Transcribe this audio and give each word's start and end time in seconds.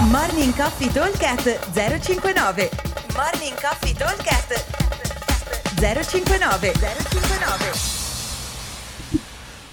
Morning 0.00 0.54
Coffee 0.54 0.92
Talkcast 0.92 1.72
059 1.72 2.70
Morning 3.16 3.60
Coffee 3.60 3.92
Talkcast 3.92 4.64
059 5.74 6.72
059 6.72 7.72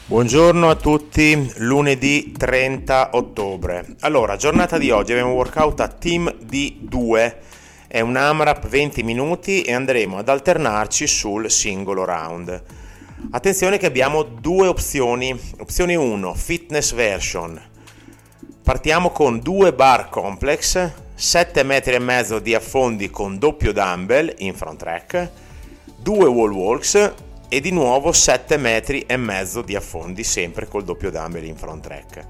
Buongiorno 0.07 0.67
a 0.67 0.75
tutti, 0.75 1.53
lunedì 1.57 2.31
30 2.31 3.11
ottobre. 3.13 3.85
Allora, 3.99 4.35
giornata 4.35 4.79
di 4.79 4.89
oggi 4.89 5.11
abbiamo 5.11 5.29
un 5.29 5.35
workout 5.35 5.79
a 5.81 5.89
team 5.89 6.33
di 6.39 6.79
2, 6.81 7.37
è 7.85 7.99
un 8.01 8.15
AMRAP 8.15 8.67
20 8.67 9.03
minuti 9.03 9.61
e 9.61 9.75
andremo 9.75 10.17
ad 10.17 10.27
alternarci 10.27 11.05
sul 11.05 11.51
singolo 11.51 12.03
round. 12.03 12.63
Attenzione 13.29 13.77
che 13.77 13.85
abbiamo 13.85 14.23
due 14.23 14.65
opzioni. 14.65 15.39
Opzione 15.59 15.95
1, 15.95 16.33
fitness 16.33 16.93
version. 16.93 17.73
Partiamo 18.65 19.11
con 19.11 19.41
due 19.41 19.73
bar 19.73 20.09
complex, 20.09 20.91
7 21.13 21.61
metri 21.61 21.93
e 21.93 21.99
mezzo 21.99 22.39
di 22.39 22.55
affondi 22.55 23.11
con 23.11 23.37
doppio 23.37 23.71
dumbbell 23.71 24.33
in 24.39 24.55
front 24.55 24.81
rack, 24.81 25.29
due 25.95 26.25
wall 26.25 26.51
walks 26.51 27.13
e 27.47 27.59
di 27.61 27.69
nuovo 27.69 28.11
7 28.11 28.57
metri 28.57 29.01
e 29.01 29.17
mezzo 29.17 29.61
di 29.61 29.75
affondi 29.75 30.23
sempre 30.23 30.67
col 30.67 30.83
doppio 30.83 31.11
dumbbell 31.11 31.43
in 31.43 31.55
front 31.55 31.85
rack. 31.85 32.25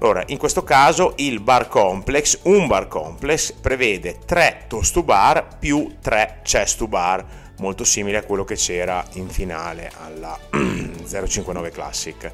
Allora, 0.00 0.24
in 0.26 0.38
questo 0.38 0.64
caso 0.64 1.12
il 1.18 1.38
bar 1.38 1.68
complex, 1.68 2.40
un 2.42 2.66
bar 2.66 2.88
complex, 2.88 3.52
prevede 3.52 4.18
3 4.26 4.64
toast 4.66 4.92
to 4.92 5.04
bar 5.04 5.56
più 5.56 5.98
3 6.00 6.40
chest 6.42 6.78
to 6.78 6.88
bar, 6.88 7.24
molto 7.58 7.84
simile 7.84 8.16
a 8.16 8.24
quello 8.24 8.42
che 8.42 8.56
c'era 8.56 9.06
in 9.12 9.28
finale 9.28 9.92
alla 10.04 10.36
059 10.50 11.70
Classic. 11.70 12.32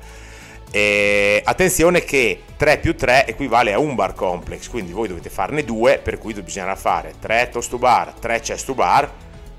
E 0.74 1.42
attenzione 1.44 2.02
che 2.02 2.44
3 2.56 2.78
più 2.78 2.96
3 2.96 3.26
equivale 3.26 3.74
a 3.74 3.78
un 3.78 3.94
bar 3.94 4.14
complex, 4.14 4.68
quindi 4.68 4.92
voi 4.92 5.06
dovete 5.06 5.28
farne 5.28 5.64
due, 5.64 5.98
per 5.98 6.16
cui 6.16 6.32
bisognerà 6.32 6.76
fare 6.76 7.12
3 7.20 7.50
toast 7.52 7.68
to 7.68 7.76
bar, 7.76 8.14
3 8.14 8.40
chest 8.40 8.64
to 8.64 8.74
bar, 8.74 9.12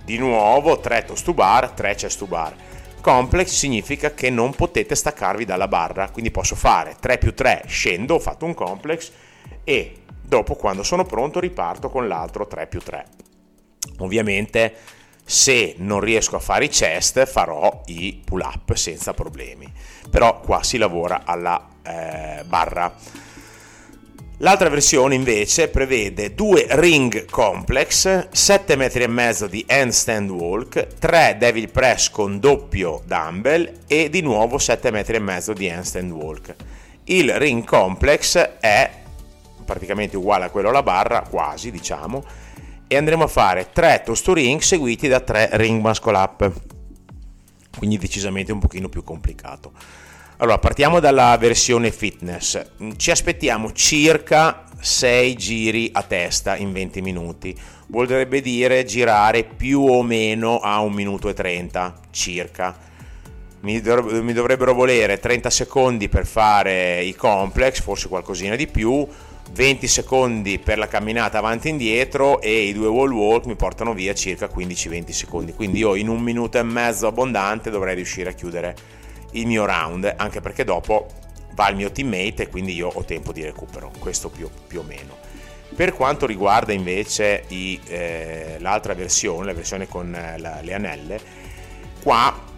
di 0.04 0.18
nuovo 0.18 0.80
3 0.80 1.06
toast 1.06 1.24
to 1.24 1.36
bar, 1.36 1.70
3 1.70 1.94
chest 1.94 2.18
to 2.18 2.26
bar. 2.26 2.56
Complex 3.00 3.50
significa 3.50 4.14
che 4.16 4.32
non 4.32 4.56
potete 4.56 4.96
staccarvi 4.96 5.46
dalla 5.46 5.68
barra, 5.68 6.10
quindi 6.10 6.32
posso 6.32 6.56
fare 6.56 6.96
3 7.00 7.20
più 7.20 7.36
3, 7.36 7.64
scendo, 7.68 8.16
ho 8.16 8.20
fatto 8.20 8.46
un 8.46 8.56
complex 8.56 9.12
e 9.64 9.98
dopo 10.20 10.56
quando 10.56 10.82
sono 10.82 11.04
pronto 11.04 11.40
riparto 11.40 11.90
con 11.90 12.08
l'altro 12.08 12.48
3 12.48 12.66
più 12.66 12.80
3. 12.80 13.06
Ovviamente 14.00 14.74
se 15.24 15.76
non 15.78 16.00
riesco 16.00 16.36
a 16.36 16.40
fare 16.40 16.66
i 16.66 16.70
chest 16.70 17.26
farò 17.26 17.82
i 17.86 18.22
pull 18.24 18.42
up 18.42 18.74
senza 18.74 19.14
problemi, 19.14 19.72
però 20.10 20.40
qua 20.40 20.64
si 20.64 20.78
lavora 20.78 21.22
alla 21.26 21.68
eh, 21.84 22.44
barra. 22.46 22.94
L'altra 24.38 24.68
versione 24.68 25.16
invece 25.16 25.70
prevede 25.70 26.34
due 26.34 26.66
ring 26.72 27.30
complex, 27.30 28.28
7 28.30 28.76
metri 28.76 29.04
e 29.04 29.08
mezzo 29.08 29.48
di 29.48 29.64
handstand 29.70 30.30
walk, 30.30 30.88
3 31.00 31.38
devil 31.40 31.70
press 31.70 32.10
con 32.10 32.40
doppio 32.40 33.04
dumbbell 33.06 33.72
e 33.88 34.10
di 34.10 34.22
nuovo 34.22 34.58
7 34.58 34.92
metri 34.92 35.16
e 35.16 35.20
mezzo 35.20 35.54
di 35.54 35.70
handstand 35.70 36.12
walk. 36.12 36.56
Il 37.06 37.34
ring 37.38 37.64
complex 37.64 38.38
è 38.60 38.92
praticamente 39.64 40.18
uguale 40.18 40.46
a 40.46 40.50
quello 40.50 40.70
alla 40.70 40.84
barra, 40.84 41.22
quasi 41.22 41.72
diciamo, 41.72 42.24
e 42.94 42.98
andremo 42.98 43.24
a 43.24 43.28
fare 43.28 43.70
3 43.74 44.04
toast 44.06 44.24
to 44.24 44.34
ring 44.34 44.62
seguiti 44.62 45.08
da 45.08 45.20
3 45.20 45.50
ring 45.54 45.82
muscle 45.82 46.16
up. 46.16 46.52
Quindi 47.78 47.98
decisamente 47.98 48.52
un 48.52 48.60
pochino 48.60 48.88
più 48.88 49.04
complicato. 49.04 49.72
Allora, 50.38 50.60
partiamo 50.60 51.00
dalla 51.00 51.36
versione 51.38 51.92
fitness. 51.92 52.62
Ci 52.96 53.12
aspettiamo 53.12 53.72
circa 53.72 54.64
6 54.80 55.36
giri 55.36 55.90
a 55.92 56.04
testa 56.04 56.56
in 56.56 56.72
20 56.72 57.02
minuti. 57.02 57.58
Vorrebbe 57.88 58.42
dire 58.42 58.84
girare 58.86 59.44
più 59.44 59.82
o 59.82 60.04
meno 60.04 60.60
a 60.60 60.80
1 60.80 60.94
minuto 60.94 61.30
e 61.30 61.34
30 61.34 62.00
circa. 62.12 62.78
Mi, 63.62 63.80
dovrebbero 63.82 64.74
volere 64.74 65.20
30 65.20 65.50
secondi 65.50 66.10
per 66.10 66.26
fare 66.26 67.02
i 67.02 67.16
complex, 67.16 67.80
forse 67.80 68.10
qualcosina 68.10 68.58
di 68.58 68.68
più, 68.68 69.08
20 69.52 69.88
secondi 69.88 70.58
per 70.58 70.78
la 70.78 70.88
camminata 70.88 71.38
avanti 71.38 71.68
e 71.68 71.72
indietro 71.72 72.42
e 72.42 72.64
i 72.64 72.74
due 72.74 72.88
wall 72.88 73.12
walk 73.12 73.46
mi 73.46 73.56
portano 73.56 73.94
via 73.94 74.14
circa 74.14 74.48
15-20 74.48 75.10
secondi. 75.12 75.54
Quindi 75.54 75.80
io 75.80 75.96
in 75.96 76.08
un 76.08 76.22
minuto 76.22 76.58
e 76.58 76.64
mezzo 76.64 77.08
abbondante 77.08 77.70
dovrei 77.70 77.96
riuscire 77.96 78.32
a 78.32 78.34
chiudere 78.34 78.76
il 79.32 79.46
mio 79.48 79.66
round, 79.66 80.12
anche 80.18 80.42
perché 80.42 80.64
dopo 80.64 81.08
va 81.54 81.70
il 81.70 81.76
mio 81.76 81.92
teammate 81.92 82.44
e 82.44 82.50
quindi 82.50 82.74
io 82.74 82.90
ho 82.92 83.04
tempo 83.04 83.32
di 83.32 83.44
recupero, 83.44 83.92
questo 84.00 84.30
più, 84.30 84.50
più 84.68 84.80
o 84.80 84.84
meno. 84.84 85.18
Per 85.76 85.94
quanto 85.94 86.26
riguarda 86.26 86.72
invece 86.72 87.46
i, 87.50 87.80
eh, 87.88 88.58
l'altra 88.60 88.94
versione, 88.94 89.46
la 89.46 89.54
versione 89.54 89.88
con 89.88 90.14
eh, 90.14 90.38
la, 90.38 90.60
le 90.62 90.74
anelle, 90.74 91.20
qua 92.02 92.52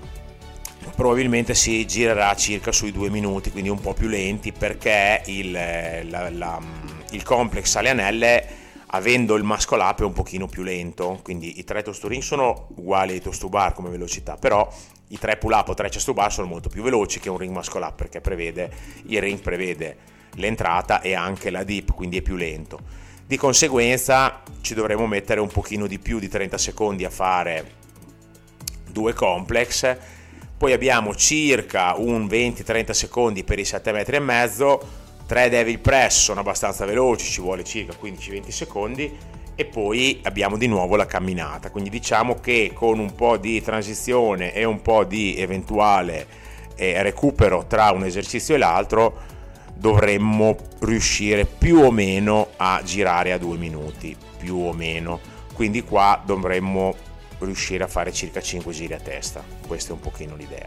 probabilmente 0.96 1.54
si 1.54 1.86
girerà 1.86 2.34
circa 2.36 2.72
sui 2.72 2.92
due 2.92 3.10
minuti, 3.10 3.52
quindi 3.52 3.70
un 3.70 3.80
po' 3.80 3.94
più 3.94 4.08
lenti 4.08 4.52
perché 4.52 5.22
il, 5.26 5.56
eh, 5.56 6.06
la, 6.10 6.30
la, 6.30 6.62
il 7.12 7.24
complex 7.24 7.76
alle 7.76 7.90
anelle 7.90 8.48
avendo 8.88 9.36
il 9.36 9.44
muscle 9.44 9.82
up 9.82 10.02
è 10.02 10.06
un 10.06 10.14
pochino 10.14 10.48
più 10.48 10.64
lento, 10.64 11.20
quindi 11.22 11.60
i 11.60 11.64
tre 11.64 11.84
toast 11.84 12.00
to 12.00 12.08
ring 12.08 12.22
sono 12.22 12.70
uguali 12.76 13.14
ai 13.14 13.22
toast 13.22 13.42
to 13.42 13.50
bar 13.50 13.74
come 13.74 13.90
velocità, 13.90 14.38
però 14.38 14.72
i 15.10 15.20
tre 15.20 15.38
pull 15.38 15.52
up 15.52 15.68
o 15.68 15.74
tre 15.74 15.90
chest 15.90 16.06
to 16.06 16.14
bar 16.14 16.32
sono 16.32 16.48
molto 16.48 16.70
più 16.70 16.82
veloci 16.82 17.20
che 17.20 17.30
un 17.30 17.38
ring 17.38 17.54
muscle 17.54 17.84
up 17.84 17.96
perché 17.96 18.22
prevede, 18.22 18.72
il 19.08 19.22
ring 19.22 19.40
prevede 19.40 19.98
l'entrata 20.36 21.02
e 21.02 21.14
anche 21.14 21.50
la 21.50 21.64
dip, 21.64 21.94
quindi 21.94 22.18
è 22.18 22.22
più 22.22 22.36
lento. 22.36 23.04
Di 23.26 23.38
conseguenza 23.38 24.44
ci 24.62 24.74
dovremo 24.74 25.08
mettere 25.08 25.40
un 25.40 25.50
pochino 25.50 25.88
di 25.88 26.00
più 26.00 26.20
di 26.20 26.30
30 26.30 26.58
secondi 26.58 27.06
a 27.06 27.10
fare 27.10 27.84
due 28.90 29.14
complex, 29.14 29.98
poi 30.58 30.74
abbiamo 30.74 31.14
circa 31.16 31.96
un 31.98 32.26
20-30 32.26 32.92
secondi 32.92 33.44
per 33.44 33.60
i 33.60 33.66
7 33.66 33.92
metri 33.92 34.16
e 34.16 34.20
mezzo, 34.20 34.80
3 35.26 35.50
devil 35.50 35.80
press 35.80 36.24
sono 36.24 36.40
abbastanza 36.40 36.86
veloci, 36.86 37.30
ci 37.30 37.42
vuole 37.42 37.64
circa 37.64 37.94
15-20 38.02 38.50
secondi 38.50 39.18
e 39.56 39.66
poi 39.66 40.20
abbiamo 40.24 40.58
di 40.58 40.68
nuovo 40.68 40.96
la 40.96 41.06
camminata. 41.06 41.72
Quindi 41.72 41.90
diciamo 41.90 42.36
che 42.40 42.72
con 42.74 43.00
un 43.00 43.16
po' 43.16 43.38
di 43.38 43.62
transizione 43.62 44.54
e 44.54 44.64
un 44.64 44.82
po' 44.82 45.04
di 45.04 45.36
eventuale 45.38 46.28
eh, 46.76 47.02
recupero 47.02 47.66
tra 47.68 47.92
un 47.92 48.04
esercizio 48.04 48.56
e 48.56 48.58
l'altro 48.58 49.34
dovremmo 49.74 50.56
riuscire 50.80 51.46
più 51.46 51.80
o 51.80 51.92
meno 51.92 52.50
a 52.58 52.82
girare 52.84 53.34
a 53.34 53.38
due 53.38 53.58
minuti, 53.58 54.16
più 54.38 54.58
o 54.58 54.74
meno. 54.74 55.20
Quindi 55.54 55.84
qua 55.84 56.22
dovremmo 56.24 56.94
riuscire 57.40 57.84
a 57.84 57.88
fare 57.88 58.12
circa 58.12 58.42
5 58.42 58.72
giri 58.72 58.94
a 58.94 59.00
testa. 59.00 59.44
Questa 59.66 59.92
è 59.92 59.94
un 59.94 60.00
pochino 60.00 60.36
l'idea. 60.36 60.66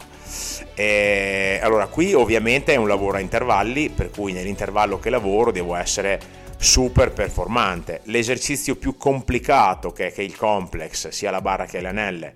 E 0.75 1.59
allora 1.62 1.87
qui 1.87 2.15
ovviamente 2.15 2.73
è 2.73 2.77
un 2.77 2.89
lavoro 2.89 3.17
a 3.17 3.21
intervalli, 3.21 3.89
per 3.89 4.11
cui 4.11 4.33
nell'intervallo 4.33 4.99
che 4.99 5.11
lavoro 5.11 5.51
devo 5.51 5.75
essere 5.75 6.21
super 6.59 7.12
performante. 7.12 8.01
L'esercizio 8.05 8.77
più 8.77 8.97
complicato 8.97 9.93
che 9.93 10.12
è 10.12 10.21
il 10.23 10.37
complex, 10.37 11.09
sia 11.09 11.31
la 11.31 11.41
barra 11.41 11.67
che 11.67 11.81
le 11.81 11.89
anelle, 11.89 12.34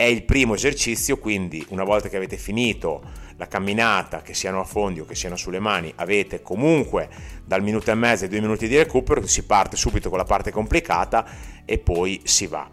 è 0.00 0.04
il 0.04 0.22
primo 0.22 0.54
esercizio, 0.54 1.18
quindi 1.18 1.62
una 1.68 1.84
volta 1.84 2.08
che 2.08 2.16
avete 2.16 2.38
finito 2.38 3.02
la 3.36 3.46
camminata, 3.46 4.22
che 4.22 4.32
siano 4.32 4.60
a 4.60 4.64
fondi 4.64 5.00
o 5.00 5.04
che 5.04 5.14
siano 5.14 5.36
sulle 5.36 5.58
mani, 5.58 5.92
avete 5.96 6.40
comunque 6.40 7.10
dal 7.44 7.62
minuto 7.62 7.90
e 7.90 7.94
mezzo 7.94 8.24
ai 8.24 8.30
due 8.30 8.40
minuti 8.40 8.66
di 8.66 8.78
recupero, 8.78 9.26
si 9.26 9.44
parte 9.44 9.76
subito 9.76 10.08
con 10.08 10.16
la 10.16 10.24
parte 10.24 10.50
complicata 10.50 11.26
e 11.66 11.76
poi 11.76 12.18
si 12.24 12.46
va. 12.46 12.66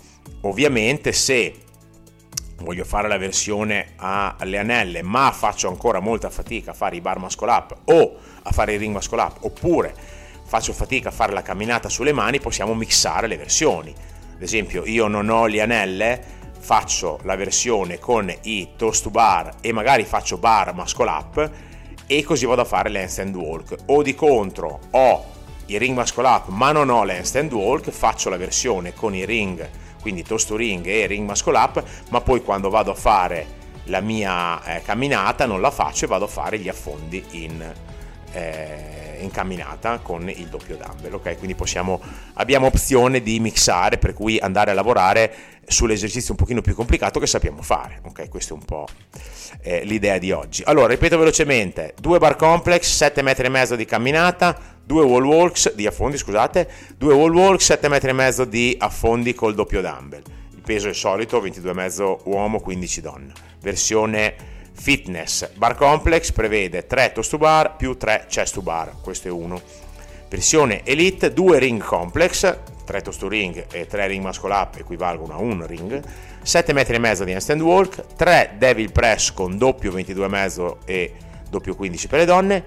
Ovviamente 0.44 1.12
se 1.12 1.54
voglio 2.62 2.86
fare 2.86 3.10
la 3.10 3.18
versione 3.18 3.90
alle 3.98 4.58
anelle, 4.58 5.02
ma 5.02 5.30
faccio 5.34 5.68
ancora 5.68 6.00
molta 6.00 6.30
fatica 6.30 6.72
a 6.72 6.74
fare 6.74 6.96
i 6.96 7.02
bar 7.02 7.20
muscle 7.20 7.52
up 7.52 7.78
o 7.84 8.16
a 8.42 8.52
fare 8.54 8.74
i 8.74 8.78
ring 8.78 8.94
muscle 8.94 9.20
up, 9.20 9.40
oppure 9.42 9.94
faccio 10.46 10.72
fatica 10.72 11.10
a 11.10 11.12
fare 11.12 11.34
la 11.34 11.42
camminata 11.42 11.90
sulle 11.90 12.14
mani, 12.14 12.40
possiamo 12.40 12.74
mixare 12.74 13.28
le 13.28 13.36
versioni. 13.36 13.94
Ad 14.34 14.42
esempio, 14.42 14.86
io 14.86 15.08
non 15.08 15.28
ho 15.30 15.46
le 15.48 15.62
anelle, 15.62 16.36
faccio 16.68 17.20
la 17.24 17.38
versione 17.38 17.98
con 17.98 18.30
i 18.42 18.72
toast 18.76 19.04
to 19.04 19.10
bar 19.10 19.54
e 19.62 19.72
magari 19.72 20.04
faccio 20.04 20.38
bar 20.38 20.74
muscle 20.74 21.10
up 21.10 21.52
e 22.06 22.24
così 22.26 22.46
vado 22.46 22.60
a 22.60 22.66
fare 22.66 22.90
l'handstand 22.90 23.34
walk. 23.38 23.76
O 23.86 24.04
di 24.04 24.14
contro 24.14 24.82
ho 24.92 25.26
i 25.68 25.78
ring 25.78 25.96
muscle 25.96 26.28
up 26.28 26.48
ma 26.48 26.74
non 26.74 26.90
ho 26.90 27.06
l'handstand 27.06 27.54
walk, 27.54 27.90
faccio 27.90 28.28
la 28.28 28.36
versione 28.36 28.94
con 28.94 29.16
i 29.16 29.24
ring, 29.24 29.66
quindi 30.02 30.24
toast 30.24 30.50
to 30.50 30.58
ring 30.58 30.86
e 30.86 31.06
ring 31.06 31.26
muscle 31.26 31.58
up, 31.58 31.82
ma 32.10 32.20
poi 32.20 32.44
quando 32.44 32.70
vado 32.70 32.92
a 32.92 32.96
fare 32.96 33.46
la 33.86 34.02
mia 34.02 34.62
eh, 34.66 34.82
camminata 34.82 35.46
non 35.46 35.62
la 35.62 35.72
faccio 35.72 36.04
e 36.04 36.10
vado 36.10 36.26
a 36.26 36.28
fare 36.28 36.60
gli 36.60 36.68
affondi 36.68 37.24
in 37.32 37.74
eh, 38.32 39.18
incamminata 39.22 40.00
con 40.00 40.30
il 40.30 40.48
doppio 40.48 40.78
dumbbell, 40.78 41.14
ok? 41.14 41.38
Quindi 41.38 41.56
possiamo, 41.56 42.02
abbiamo 42.34 42.68
opzione 42.68 43.22
di 43.22 43.40
mixare, 43.40 43.98
per 43.98 44.14
cui 44.14 44.38
andare 44.40 44.72
a 44.72 44.74
lavorare 44.74 45.34
sull'esercizio 45.68 46.32
un 46.32 46.38
pochino 46.38 46.62
più 46.62 46.74
complicato 46.76 47.20
che 47.20 47.28
sappiamo 47.28 47.62
fare, 47.62 48.00
ok? 48.04 48.30
Questa 48.30 48.54
è 48.54 48.58
un 48.58 48.64
po' 48.64 48.88
eh, 49.62 49.84
l'idea 49.84 50.18
di 50.18 50.32
oggi. 50.32 50.64
Allora, 50.66 50.88
ripeto 50.88 51.18
velocemente, 51.18 51.94
due 52.00 52.20
bar 52.20 52.36
complex, 52.36 52.96
7 52.96 53.22
metri 53.22 53.46
e 53.46 53.50
mezzo 53.50 53.76
di 53.76 53.86
camminata, 53.86 54.58
due 54.84 55.04
wall 55.04 55.26
walks 55.26 55.74
di 55.74 55.86
affondi, 55.86 56.18
scusate, 56.18 56.70
due 56.98 57.14
wall 57.14 57.34
walks, 57.34 57.66
7 57.66 57.90
metri 57.90 58.10
e 58.10 58.14
mezzo 58.14 58.46
di 58.46 58.76
affondi 58.80 59.34
col 59.34 59.54
doppio 59.54 59.82
dumbbell. 59.82 60.24
Il 60.54 60.62
peso 60.62 60.90
è 60.90 60.94
solito, 60.94 61.42
22,5 61.42 62.20
uomo, 62.26 62.60
15 62.60 63.02
donna. 63.02 63.34
Versione 63.60 64.56
fitness. 64.80 65.50
Bar 65.56 65.76
complex 65.76 66.32
prevede 66.32 66.86
3 66.86 67.12
toast 67.12 67.32
to 67.32 67.38
bar 67.38 67.76
più 67.76 67.98
3 67.98 68.26
chest 68.30 68.54
to 68.54 68.62
bar, 68.62 68.94
questo 69.02 69.28
è 69.28 69.32
uno. 69.32 69.62
Versione 70.30 70.82
elite, 70.84 71.34
2 71.34 71.60
ring 71.60 71.84
complex, 71.84 72.58
3 72.86 73.02
toast 73.02 73.20
to 73.20 73.28
ring 73.28 73.66
e 73.72 73.86
3 73.86 74.08
ring 74.08 74.24
muscle 74.24 74.54
up 74.54 74.76
equivalgono 74.78 75.34
a 75.34 75.38
un 75.38 75.66
ring, 75.66 76.02
7 76.42 76.74
metri 76.74 76.96
e 76.96 77.00
mezzo 77.00 77.24
di 77.24 77.32
handstand 77.32 77.62
walk, 77.62 78.16
3 78.16 78.56
devil 78.58 78.92
press 78.92 79.34
con 79.34 79.58
doppio 79.58 79.92
22,5 79.92 80.76
e 80.86 81.14
doppio 81.50 81.76
15 81.76 82.08
per 82.08 82.20
le 82.20 82.26
donne, 82.26 82.64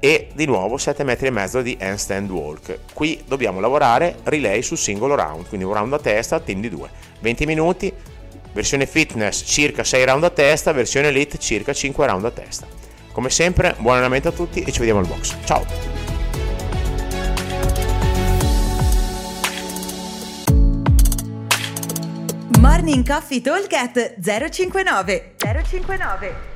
e 0.00 0.28
di 0.34 0.44
nuovo 0.44 0.76
7 0.76 1.02
metri 1.02 1.28
e 1.28 1.30
mezzo 1.30 1.62
di 1.62 1.78
handstand 1.80 2.30
walk. 2.30 2.78
Qui 2.92 3.22
dobbiamo 3.26 3.60
lavorare 3.60 4.16
relay 4.24 4.60
sul 4.60 4.76
singolo 4.76 5.14
round, 5.14 5.48
quindi 5.48 5.64
un 5.64 5.72
round 5.72 5.94
a 5.94 5.98
testa, 5.98 6.40
team 6.40 6.60
di 6.60 6.68
2. 6.68 6.90
20 7.20 7.46
minuti, 7.46 7.90
versione 8.54 8.86
fitness 8.86 9.42
circa 9.44 9.84
6 9.84 10.04
round 10.04 10.24
a 10.24 10.30
testa, 10.30 10.72
versione 10.72 11.08
elite 11.08 11.38
circa 11.38 11.74
5 11.74 12.06
round 12.06 12.24
a 12.24 12.30
testa. 12.30 12.66
Come 13.12 13.28
sempre, 13.28 13.74
buon 13.78 13.96
allenamento 13.96 14.28
a 14.28 14.32
tutti 14.32 14.62
e 14.62 14.72
ci 14.72 14.78
vediamo 14.78 15.00
al 15.00 15.06
box. 15.06 15.36
Ciao! 15.44 15.64
Morning 22.58 23.06
Coffee 23.06 23.40
Talk 23.40 24.14
059 24.50 25.34
059 25.36 26.53